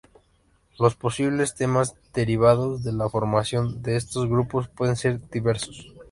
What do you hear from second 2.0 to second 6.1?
derivados de la formación de estos grupos pueden ser diversos.